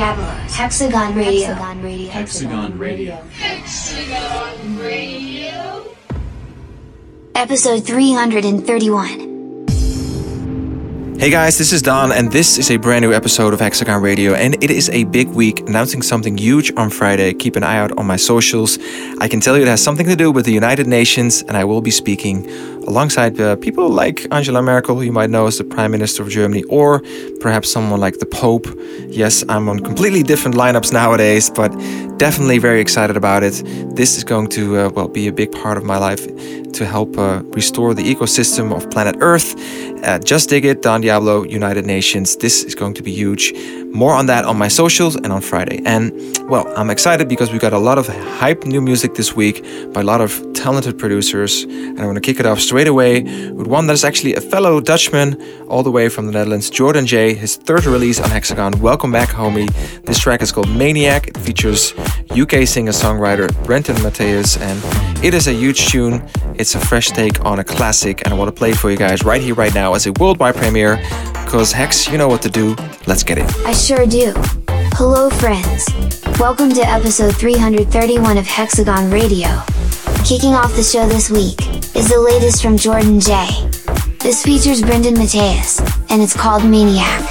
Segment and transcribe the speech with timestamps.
[0.00, 1.52] Don Diablo's Hexagon Radio.
[2.08, 3.16] Hexagon Radio.
[3.34, 5.94] Hexagon Radio.
[7.34, 9.29] Episode 331.
[11.20, 14.32] Hey guys, this is Don, and this is a brand new episode of Hexagon Radio.
[14.32, 17.34] And it is a big week announcing something huge on Friday.
[17.34, 18.78] Keep an eye out on my socials.
[19.20, 21.64] I can tell you it has something to do with the United Nations, and I
[21.64, 22.48] will be speaking
[22.88, 26.30] alongside uh, people like Angela Merkel, who you might know as the Prime Minister of
[26.30, 27.02] Germany, or
[27.40, 28.66] perhaps someone like the Pope.
[29.08, 31.68] Yes, I'm on completely different lineups nowadays, but
[32.16, 33.62] definitely very excited about it.
[33.94, 36.26] This is going to uh, well be a big part of my life
[36.72, 39.54] to help uh, restore the ecosystem of planet Earth.
[40.02, 42.36] Uh, just dig it, Don Diablo, United Nations.
[42.36, 43.52] This is going to be huge.
[43.92, 45.82] More on that on my socials and on Friday.
[45.84, 46.12] And
[46.48, 50.00] well, I'm excited because we got a lot of hype new music this week by
[50.00, 51.64] a lot of talented producers.
[51.64, 54.40] And I'm going to kick it off straight away with one that is actually a
[54.40, 57.34] fellow Dutchman, all the way from the Netherlands, Jordan Jay.
[57.34, 58.80] His third release on Hexagon.
[58.80, 59.68] Welcome back, homie.
[60.04, 61.28] This track is called Maniac.
[61.28, 61.92] It features
[62.30, 66.22] UK singer songwriter Brenton Mattheus, and it is a huge tune.
[66.54, 68.96] It's a fresh take on a classic, and I want to play it for you
[68.96, 70.96] guys right here, right now, as a worldwide premiere.
[71.44, 72.76] Because Hex, you know what to do.
[73.06, 73.50] Let's get it.
[73.80, 74.32] Sure do.
[74.94, 75.88] Hello, friends.
[76.38, 79.48] Welcome to episode 331 of Hexagon Radio.
[80.22, 81.58] Kicking off the show this week
[81.96, 83.48] is the latest from Jordan Jay.
[84.18, 85.80] This features Brenton Mattheus,
[86.10, 87.22] and it's called maniac,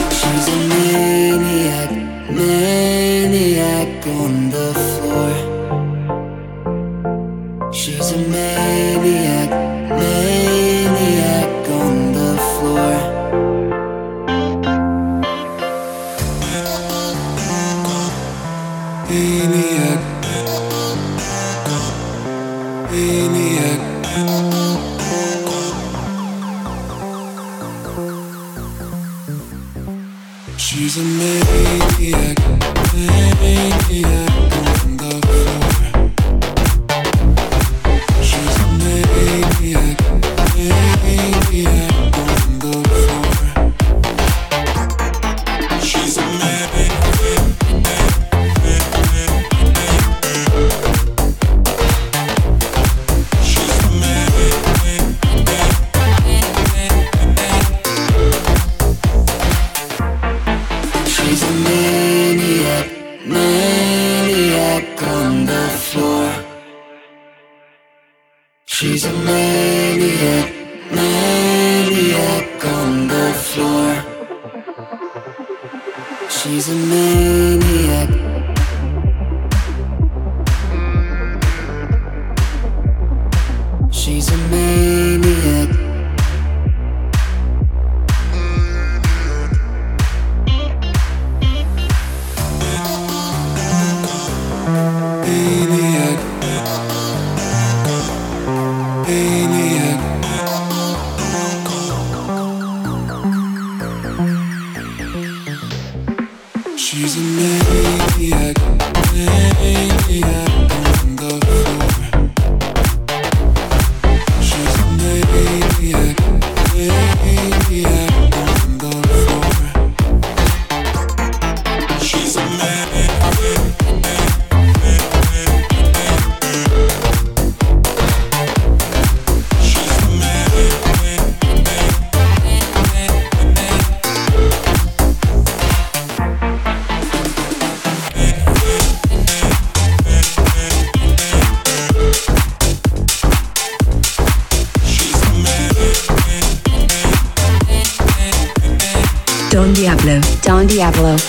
[150.99, 151.28] Don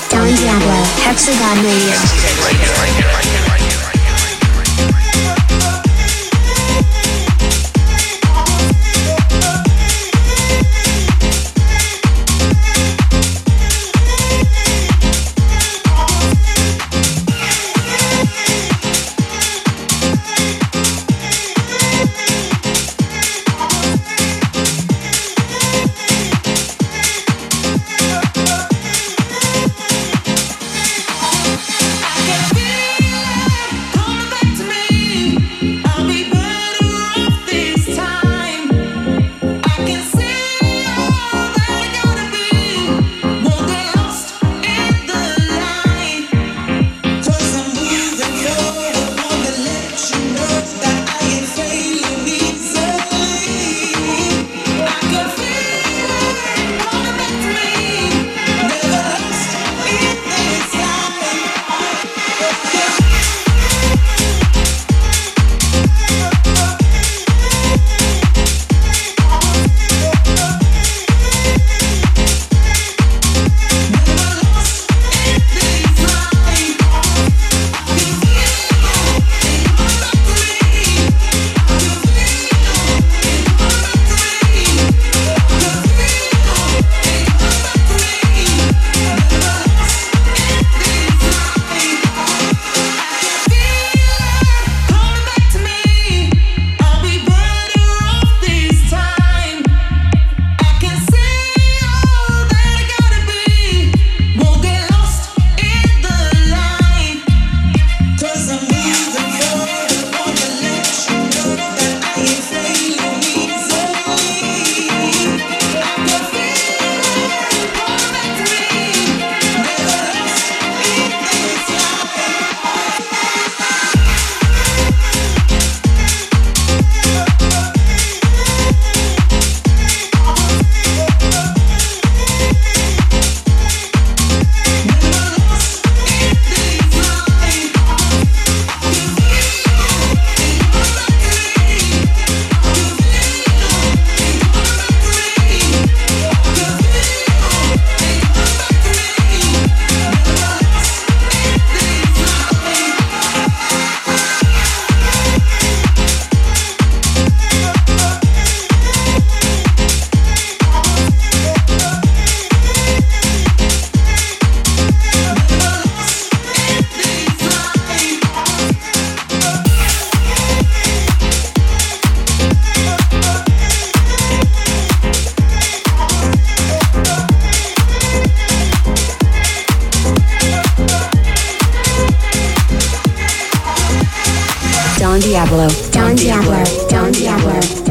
[185.41, 185.69] Diablo.
[185.91, 186.63] Don Diablo.
[186.91, 187.53] Don Diablo.
[187.53, 187.90] Don Diablo.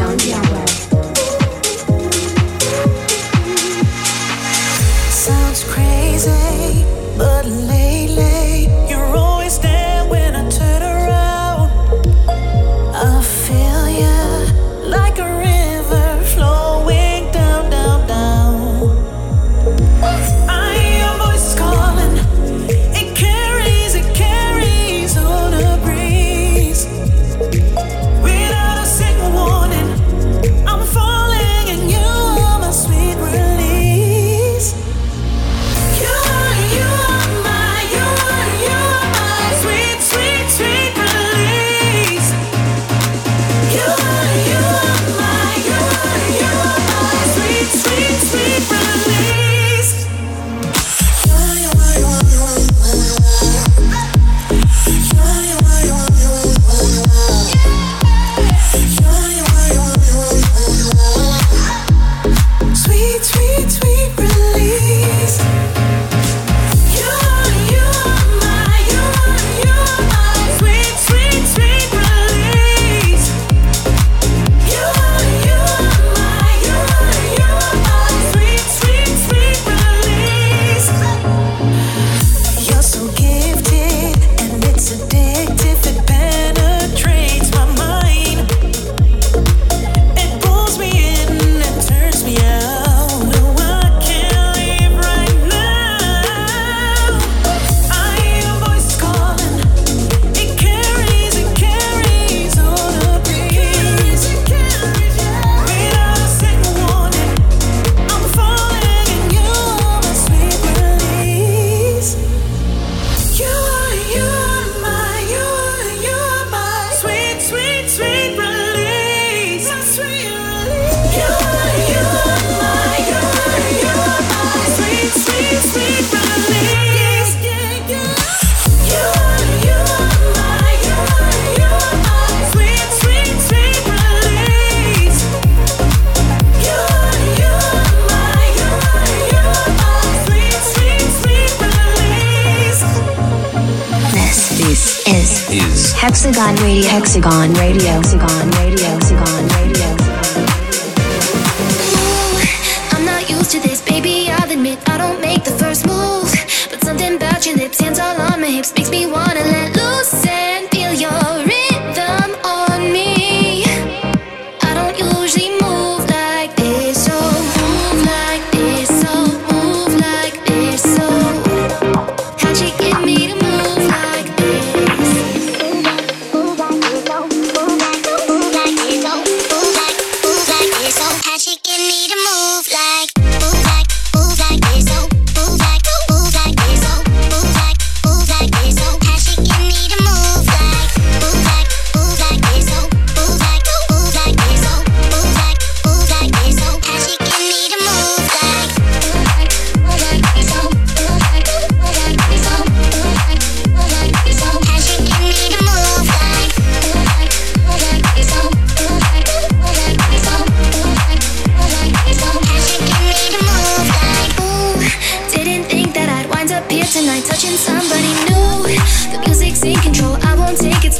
[147.21, 147.53] Gone.
[147.55, 147.68] Radio.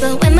[0.00, 0.39] But when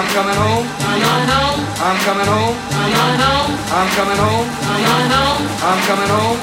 [0.00, 0.64] I'm coming home.
[1.76, 2.56] I'm coming home.
[3.68, 4.48] I'm coming home.
[5.60, 6.38] I'm coming home.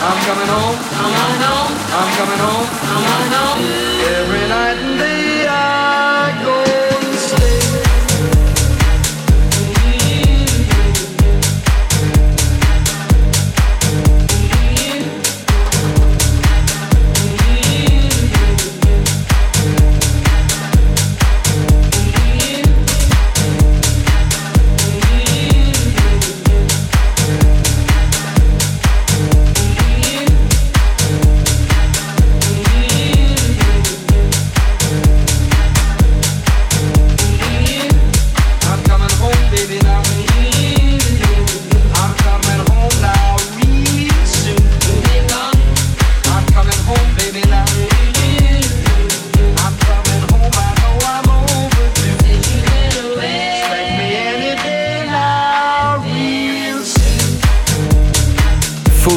[0.00, 0.74] I'm coming home.
[1.92, 2.78] I'm coming home.
[3.60, 3.97] Every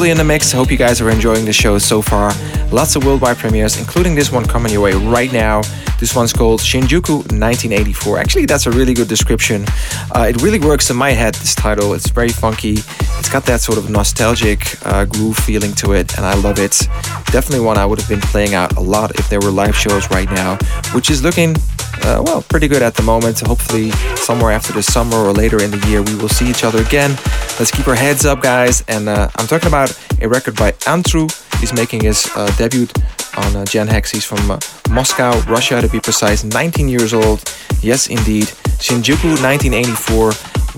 [0.02, 0.52] Fully in the mix.
[0.52, 2.34] Hope you guys are enjoying the show so far.
[2.72, 5.62] Lots of worldwide premieres, including this one coming your way right now.
[6.00, 8.18] This one's called Shinjuku 1984.
[8.18, 9.64] Actually, that's a really good description.
[10.16, 11.94] Uh, it really works in my head, this title.
[11.94, 12.78] It's very funky.
[13.20, 16.88] It's got that sort of nostalgic uh, groove feeling to it, and I love it.
[17.32, 20.10] Definitely one I would have been playing out a lot if there were live shows
[20.10, 20.58] right now,
[20.96, 21.56] which is looking,
[22.04, 23.40] uh, well, pretty good at the moment.
[23.42, 26.82] Hopefully, somewhere after the summer or later in the year, we will see each other
[26.82, 27.12] again.
[27.60, 28.84] Let's keep our heads up, guys.
[28.88, 31.30] And uh, I'm talking about a record by Antru.
[31.60, 32.88] He's making his uh, debut
[33.38, 34.12] on uh, Gen Hex.
[34.12, 37.44] He's from uh, Moscow, Russia to be precise, 19 years old.
[37.82, 38.46] Yes, indeed.
[38.82, 40.34] Shinjuku 1984.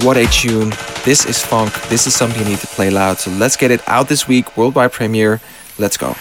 [0.06, 0.74] What a tune.
[1.06, 1.74] This is funk.
[1.90, 3.20] This is something you need to play loud.
[3.20, 4.58] So let's get it out this week.
[4.58, 5.40] Worldwide premiere.
[5.78, 6.16] Let's go.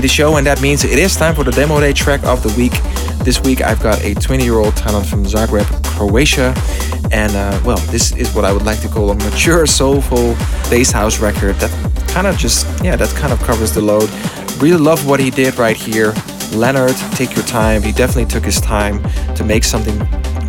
[0.00, 2.52] To show, and that means it is time for the demo day track of the
[2.56, 2.72] week.
[3.24, 6.54] This week I've got a 20 year old talent from Zagreb, Croatia,
[7.10, 10.34] and uh, well, this is what I would like to call a mature, soulful
[10.70, 11.70] bass house record that
[12.08, 14.10] kind of just, yeah, that kind of covers the load.
[14.62, 16.12] Really love what he did right here.
[16.52, 17.82] Leonard, take your time.
[17.82, 19.02] He definitely took his time
[19.34, 19.98] to make something.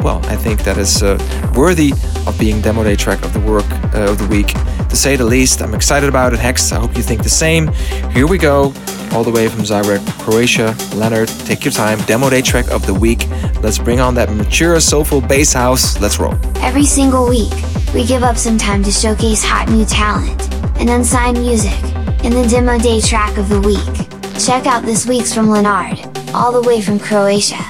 [0.02, 1.18] Well, I think that is uh,
[1.56, 1.92] worthy
[2.26, 4.48] of being demo day track of the work uh, of the week,
[4.88, 5.62] to say the least.
[5.62, 6.40] I'm excited about it.
[6.40, 7.68] Hex, I hope you think the same.
[8.12, 8.74] Here we go,
[9.14, 10.76] all the way from Zagreb, Croatia.
[10.96, 12.00] Leonard, take your time.
[12.06, 13.28] Demo day track of the week.
[13.62, 16.00] Let's bring on that mature, soulful bass house.
[16.00, 16.36] Let's roll.
[16.58, 17.54] Every single week,
[17.94, 21.84] we give up some time to showcase hot new talent and unsigned music
[22.24, 24.10] in the demo day track of the week.
[24.40, 26.00] Check out this week's from Leonard,
[26.34, 27.64] all the way from Croatia.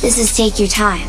[0.00, 1.08] This is Take Your Time.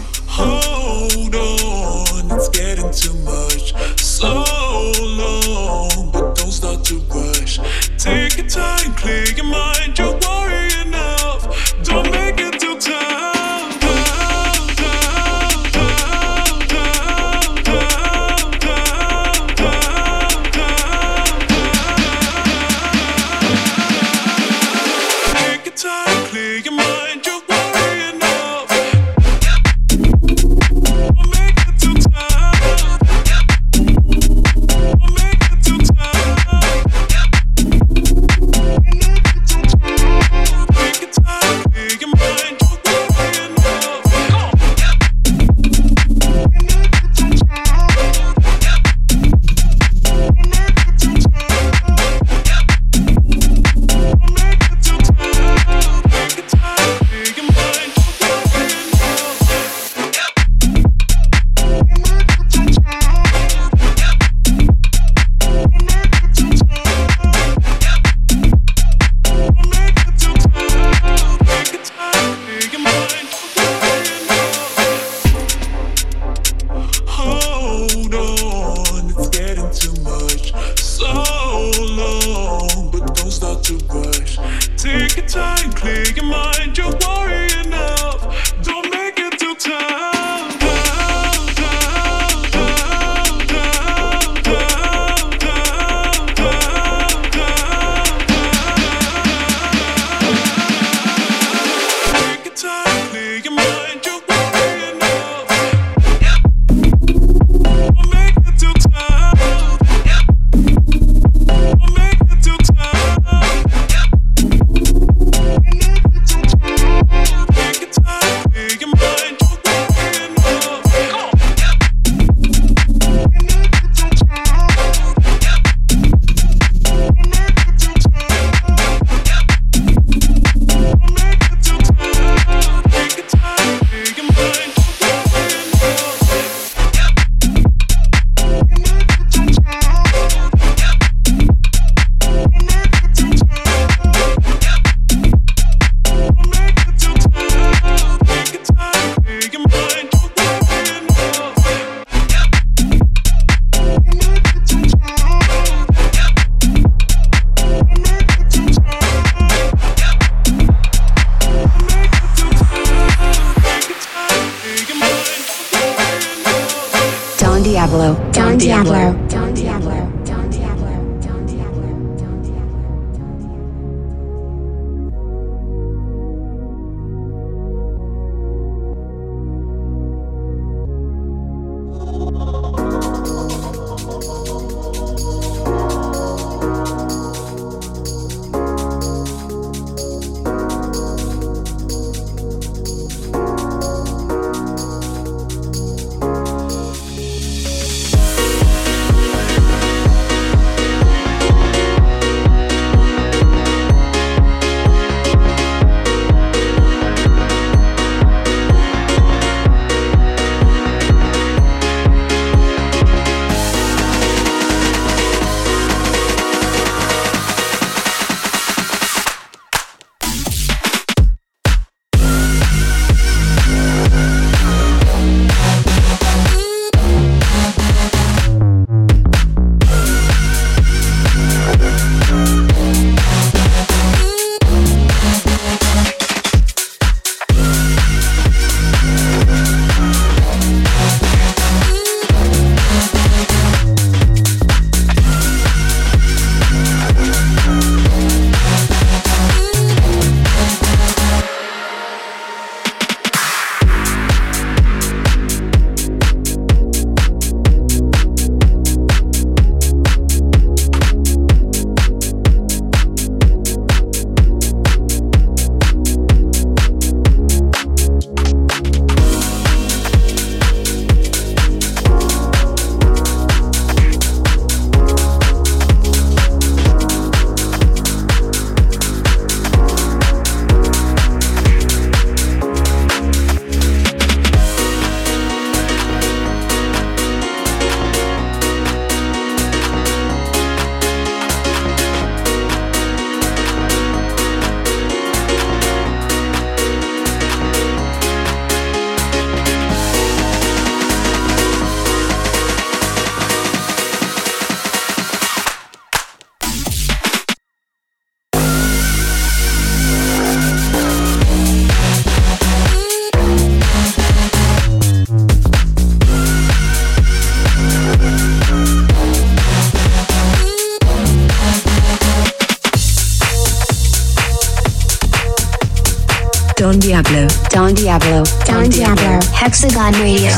[326.82, 327.48] Don Diablo.
[327.70, 328.44] Don Diablo.
[328.66, 329.40] Don Diablo.
[329.54, 330.50] Hexagon Radio.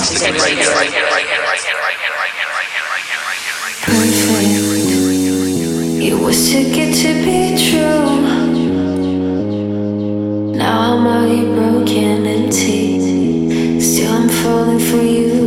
[5.99, 8.21] It was too good to be true.
[10.55, 13.82] Now I'm out here broken and empty.
[13.82, 15.43] Still I'm falling for you.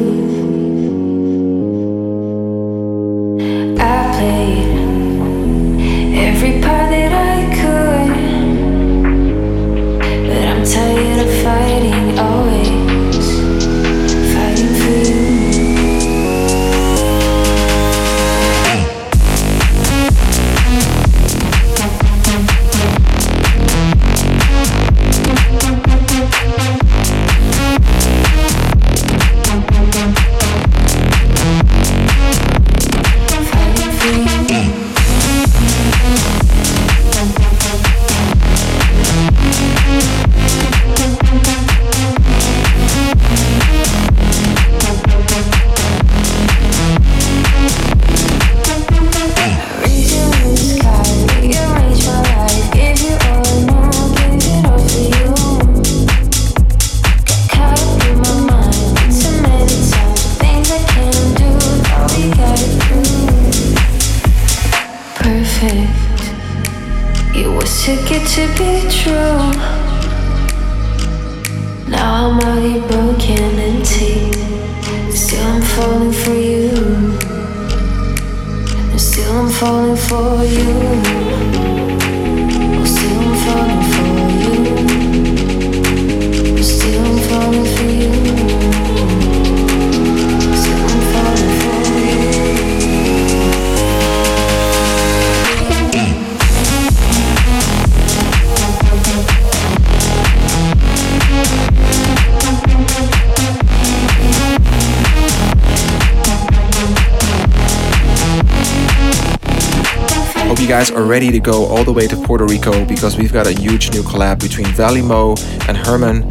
[110.78, 113.52] Guys are ready to go all the way to Puerto Rico because we've got a
[113.58, 115.34] huge new collab between Valimo
[115.68, 116.24] and Herman.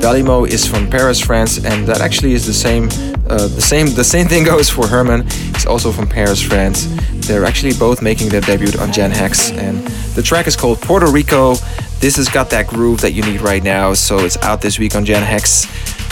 [0.00, 2.84] Valimo is from Paris, France, and that actually is the same.
[3.28, 3.88] Uh, the same.
[3.88, 5.28] The same thing goes for Herman.
[5.28, 6.86] He's also from Paris, France.
[7.26, 9.84] They're actually both making their debut on Gen Hex, and
[10.14, 11.56] the track is called Puerto Rico.
[11.98, 14.94] This has got that groove that you need right now, so it's out this week
[14.94, 15.66] on Gen Hex.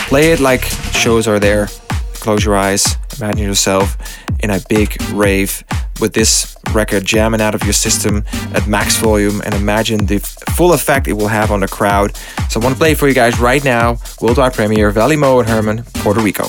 [0.08, 1.68] Play it like shows are there.
[2.14, 2.96] Close your eyes.
[3.20, 3.96] Imagine yourself
[4.40, 5.62] in a big rave
[6.00, 10.72] with this record jamming out of your system at max volume and imagine the full
[10.72, 12.16] effect it will have on the crowd.
[12.48, 13.98] So I want to play for you guys right now.
[14.20, 16.46] Worldwide premiere, Valimo and Herman, Puerto Rico.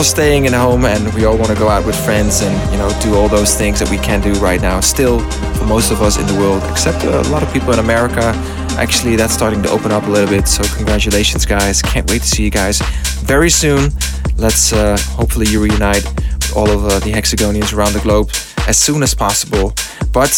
[0.00, 2.78] All staying at home and we all want to go out with friends and you
[2.78, 5.20] know do all those things that we can do right now, still
[5.58, 8.32] for most of us in the world, except a lot of people in America,
[8.78, 10.48] actually that's starting to open up a little bit.
[10.48, 11.82] So congratulations, guys!
[11.82, 12.80] Can't wait to see you guys
[13.24, 13.90] very soon.
[14.38, 16.06] Let's uh, hopefully you reunite
[16.56, 18.30] all of uh, the Hexagonians around the globe
[18.66, 19.74] as soon as possible.
[20.14, 20.32] But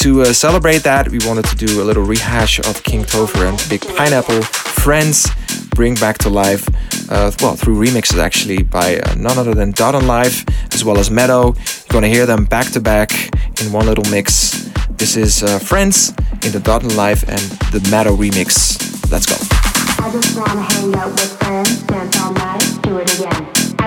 [0.00, 3.68] to uh, celebrate that, we wanted to do a little rehash of King Topher and
[3.68, 4.40] Big Pineapple
[4.84, 5.28] Friends
[5.74, 6.66] bring back to life,
[7.10, 10.98] uh, well, through remixes actually by uh, none other than Dot on Live as well
[10.98, 11.54] as Meadow.
[11.54, 13.10] You're gonna hear them back to back
[13.60, 14.70] in one little mix.
[14.90, 16.10] This is uh, Friends
[16.42, 17.40] in the Dot on Live and
[17.72, 19.10] the Meadow remix.
[19.10, 19.36] Let's go.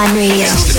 [0.00, 0.69] Hexagon Radio.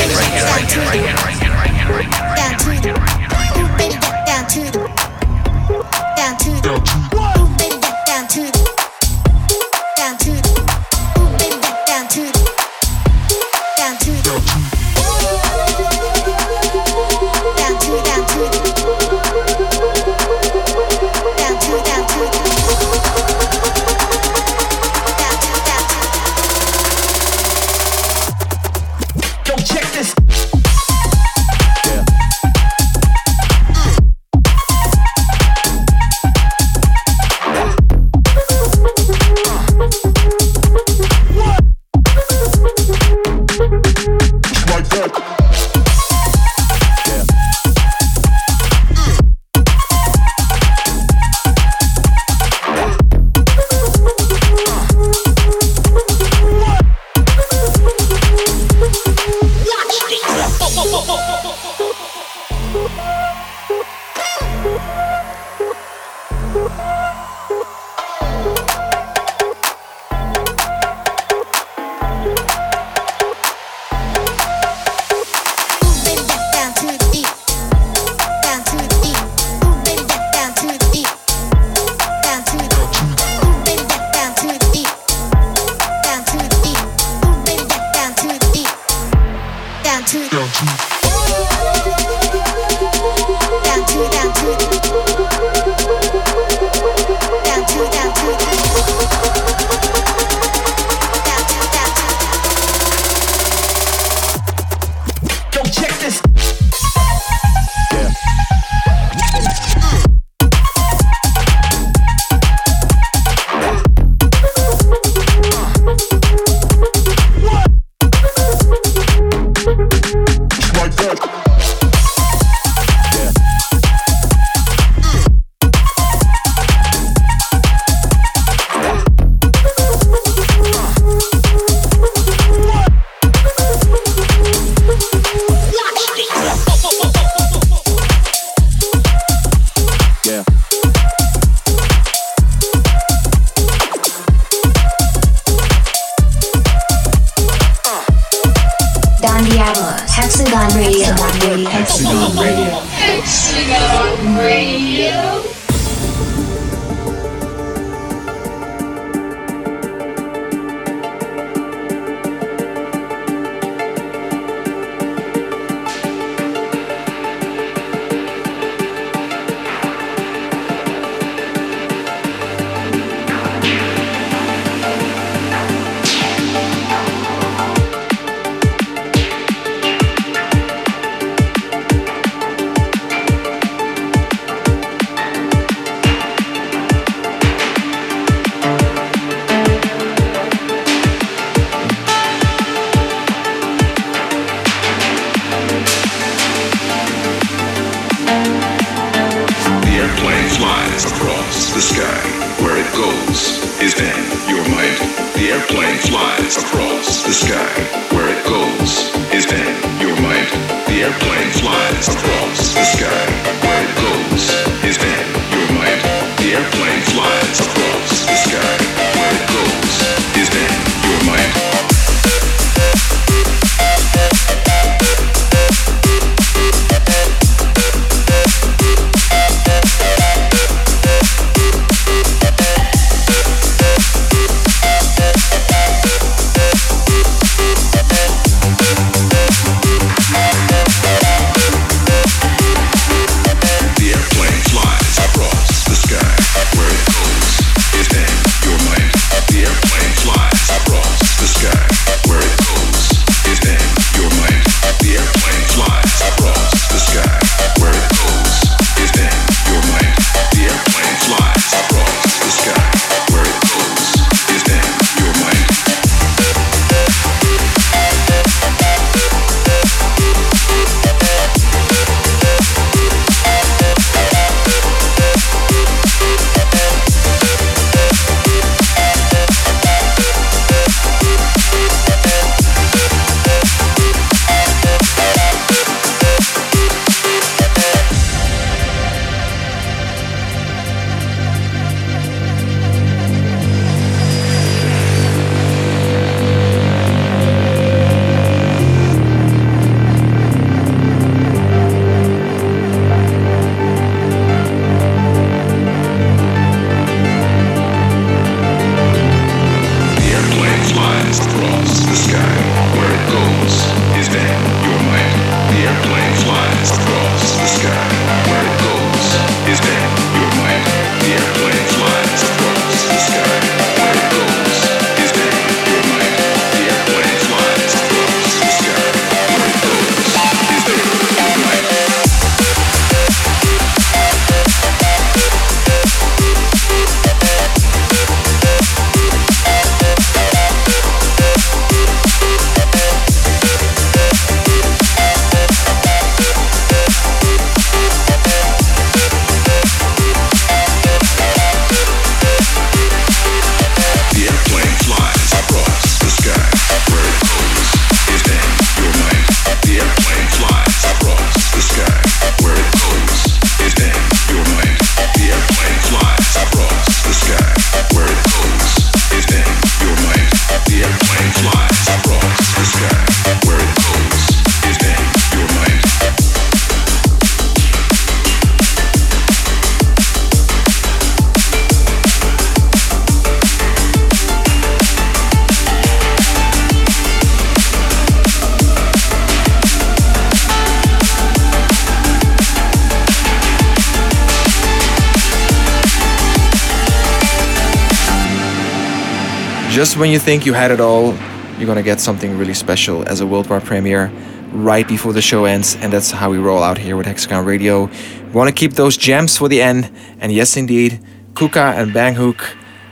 [400.01, 401.35] Just when you think you had it all,
[401.77, 404.31] you're gonna get something really special as a worldwide premiere
[404.71, 408.09] right before the show ends, and that's how we roll out here with Hexagon Radio.
[408.47, 411.19] We want to keep those gems for the end, and yes, indeed,
[411.53, 412.63] Kuka and Banghook,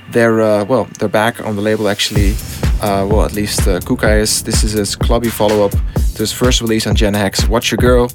[0.10, 2.34] they're uh, well, they're back on the label actually.
[2.82, 4.42] Uh, well, at least uh, Kuka is.
[4.42, 8.08] This is his clubby follow-up to his first release on Gen Hex, Watch Your Girl.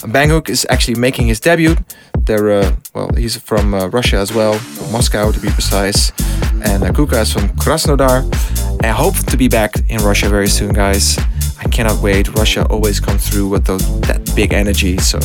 [0.00, 1.76] Banghook is actually making his debut.
[2.16, 6.12] They're uh, well, he's from uh, Russia as well, from Moscow to be precise.
[6.64, 8.24] And uh, Kuka is from Krasnodar.
[8.84, 11.18] I hope to be back in Russia very soon, guys.
[11.60, 12.28] I cannot wait.
[12.36, 14.98] Russia always comes through with those, that big energy.
[14.98, 15.18] So,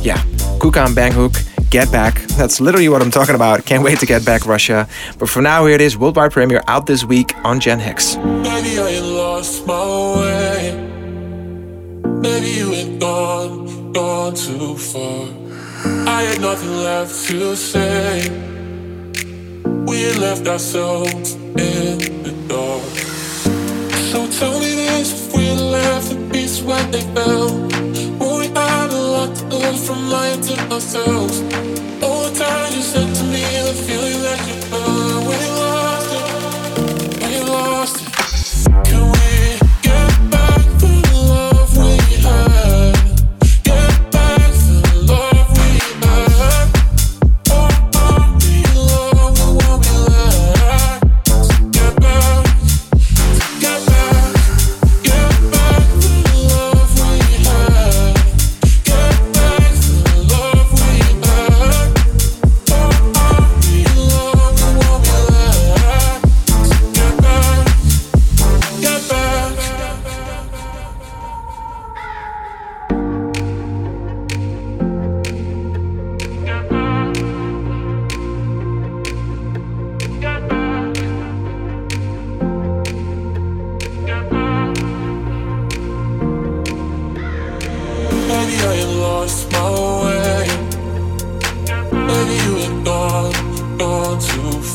[0.00, 0.22] yeah,
[0.60, 1.36] Kuka and Banghook,
[1.70, 2.20] get back.
[2.38, 3.64] That's literally what I'm talking about.
[3.66, 4.88] Can't wait to get back, Russia.
[5.18, 8.16] But for now, here it is worldwide premiere out this week on Gen Hex.
[8.16, 9.84] Maybe I lost my
[10.20, 10.90] way.
[12.22, 15.28] Maybe you gone, gone too far.
[16.06, 18.53] I had nothing left to say.
[19.64, 22.82] We left ourselves in the dark.
[24.10, 27.48] So tell me this: if we left the beats when they fell,
[28.18, 31.40] when we had a lot to learn from lying to ourselves.
[32.02, 36.10] All the times you said to me the feeling that you felt when you lost
[36.12, 38.08] it, you lost it.
[38.84, 39.13] Can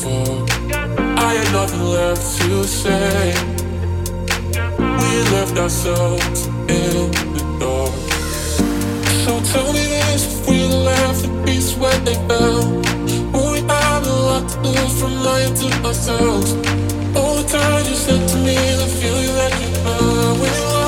[0.00, 0.46] too.
[1.26, 3.34] I had nothing left to say.
[5.00, 7.92] We left ourselves in the dark.
[9.24, 12.64] So tell me this: if we left the beats when they fell,
[13.32, 16.52] when we had a lot to lose from lying to ourselves.
[17.16, 18.56] All the times you said to me
[19.00, 19.68] feeling that you
[20.40, 20.79] when you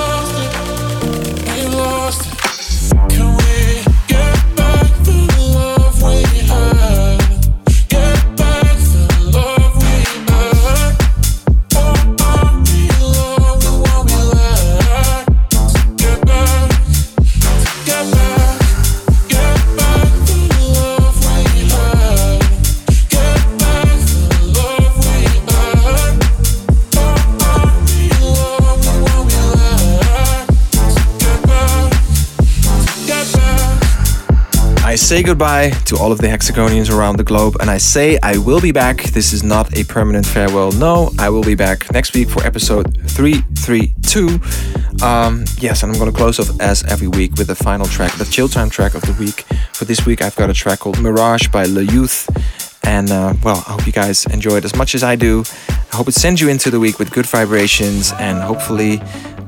[35.13, 38.63] say goodbye to all of the hexagonians around the globe, and I say I will
[38.63, 39.03] be back.
[39.13, 40.73] This is not a permanent farewell.
[40.73, 44.41] No, I will be back next week for episode 332.
[45.05, 48.13] Um, yes, and I'm going to close off as every week with the final track,
[48.13, 49.43] the chill time track of the week.
[49.75, 52.27] For this week, I've got a track called Mirage by Le Youth.
[52.83, 55.45] And uh, well, I hope you guys enjoy it as much as I do.
[55.93, 59.03] I hope it sends you into the week with good vibrations, and hopefully,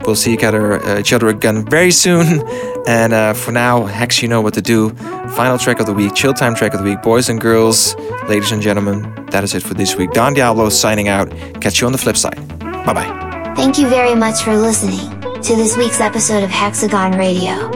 [0.06, 2.42] we'll see each other, uh, each other again very soon.
[2.86, 4.90] And uh, for now, Hex, you know what to do.
[5.36, 7.96] Final track of the week, chill time track of the week, boys and girls,
[8.28, 9.10] ladies and gentlemen.
[9.30, 10.12] That is it for this week.
[10.12, 11.30] Don Diablo signing out.
[11.62, 12.46] Catch you on the flip side.
[12.58, 13.54] Bye bye.
[13.56, 17.70] Thank you very much for listening to this week's episode of Hexagon Radio.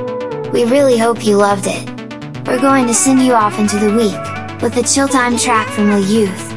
[0.50, 1.88] We really hope you loved it.
[2.46, 5.90] We're going to send you off into the week with the chill time track from
[5.90, 6.50] Le Youth.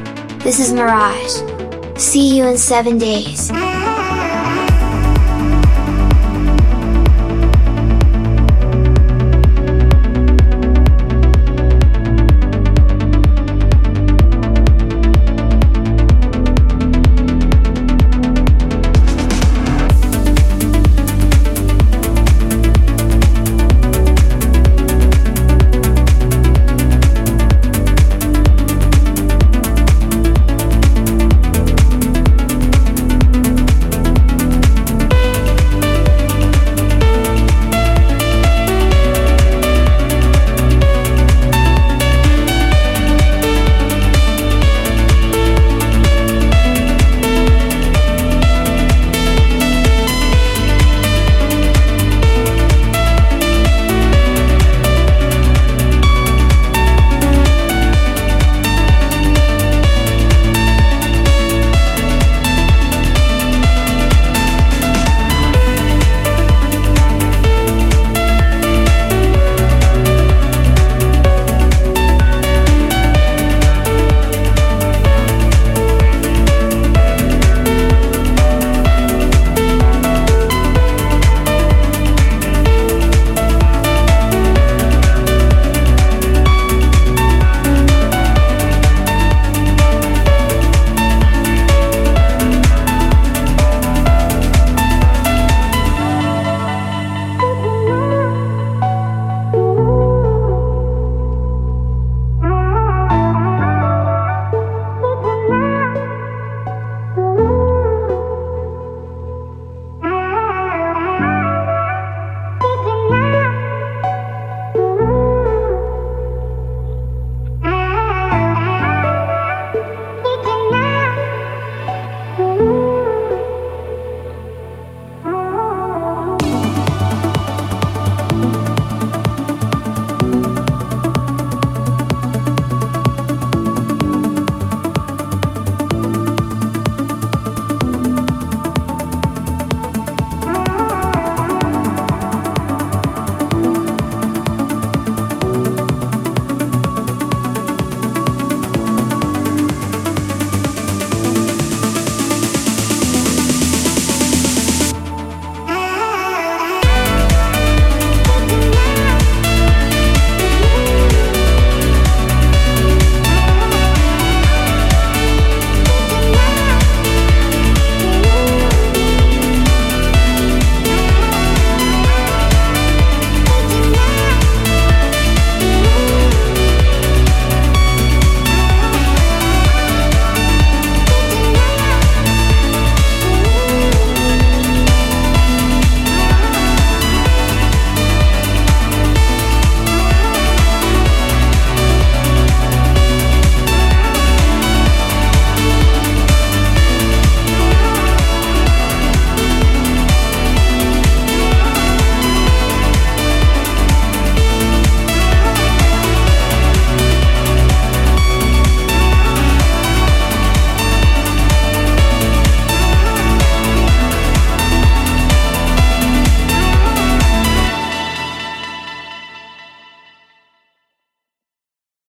[0.43, 1.97] This is Mirage.
[1.97, 3.49] See you in seven days.